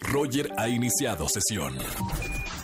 [0.00, 1.76] Roger ha iniciado sesión.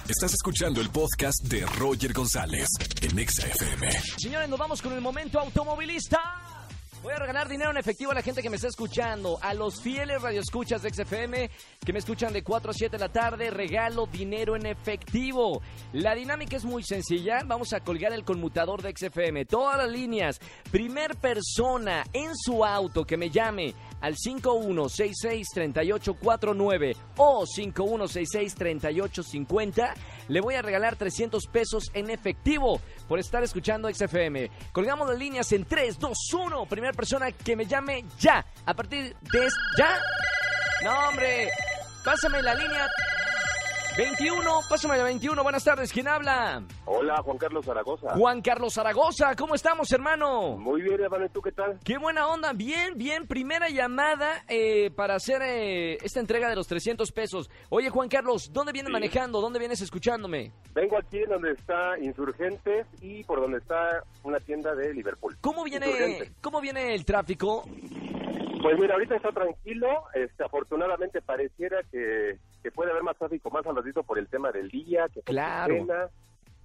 [0.09, 2.69] Estás escuchando el podcast de Roger González
[3.03, 3.91] en Exa FM.
[4.17, 6.49] Señores, nos vamos con el momento automovilista.
[7.03, 9.81] Voy a regalar dinero en efectivo a la gente que me está escuchando, a los
[9.81, 11.49] fieles radioescuchas de XFM
[11.85, 15.63] que me escuchan de 4 a 7 de la tarde, regalo dinero en efectivo.
[15.93, 20.41] La dinámica es muy sencilla, vamos a colgar el conmutador de XFM, todas las líneas,
[20.73, 29.93] primer persona en su auto que me llame al 5166-3849 o 5166-3850,
[30.29, 34.49] le voy a regalar 300 pesos en efectivo por estar escuchando XFM.
[34.73, 36.67] Colgamos las líneas en 3, 2, 1.
[36.67, 38.47] Primera persona que me llame ya.
[38.67, 39.49] A partir de...
[39.77, 39.99] ¿Ya?
[40.85, 41.51] No, hombre.
[42.05, 42.87] Pásame la línea
[43.99, 45.43] 21, pásame la 21.
[45.43, 46.63] Buenas tardes, ¿quién habla?
[46.85, 48.15] Hola, Juan Carlos Zaragoza.
[48.17, 50.57] Juan Carlos Zaragoza, ¿cómo estamos, hermano?
[50.57, 51.81] Muy bien, ¿y tú qué tal?
[51.83, 53.27] Qué buena onda, bien, bien.
[53.27, 57.51] Primera llamada eh, para hacer eh, esta entrega de los 300 pesos.
[57.71, 58.93] Oye, Juan Carlos, ¿dónde vienes Sí.
[58.93, 59.41] manejando?
[59.41, 60.53] ¿Dónde vienes escuchándome?
[60.73, 65.37] Vengo aquí donde está Insurgentes y por donde está una tienda de Liverpool.
[65.41, 66.31] ¿Cómo viene.
[66.41, 67.65] ¿Cómo viene el tráfico?
[68.63, 69.89] Pues mira, ahorita está tranquilo.
[70.15, 74.51] Este, afortunadamente pareciera que, que puede haber más tráfico más al ratito por el tema
[74.53, 75.75] del día, que Claro.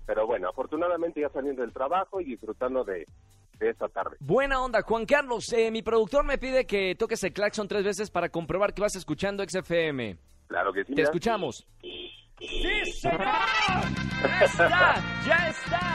[0.05, 3.05] Pero bueno, afortunadamente ya saliendo del trabajo y disfrutando de,
[3.59, 4.17] de esta tarde.
[4.19, 5.53] Buena onda, Juan Carlos.
[5.53, 8.95] eh, mi productor me pide que toques el claxon tres veces para comprobar que vas
[8.95, 10.17] escuchando XFM.
[10.47, 10.87] Claro que sí.
[10.87, 11.03] Te mira.
[11.05, 11.65] escuchamos.
[11.81, 13.21] ¡Sí, señor!
[13.21, 14.95] ¡Ya está!
[15.25, 15.89] ¡Ya está!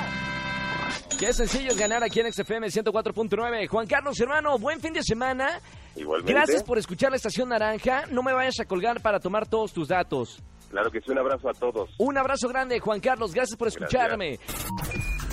[1.18, 3.66] Qué sencillo es ganar aquí en XFM 104.9.
[3.68, 5.60] Juan Carlos, hermano, buen fin de semana.
[5.98, 6.32] Igualmente.
[6.32, 8.04] Gracias por escuchar la estación naranja.
[8.10, 10.42] No me vayas a colgar para tomar todos tus datos.
[10.70, 11.90] Claro que sí, un abrazo a todos.
[11.98, 13.32] Un abrazo grande, Juan Carlos.
[13.32, 14.38] Gracias por escucharme.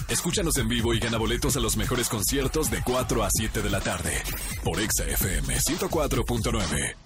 [0.08, 3.70] Escúchanos en vivo y gana boletos a los mejores conciertos de 4 a 7 de
[3.70, 4.22] la tarde
[4.64, 7.05] por Exa FM 104.9.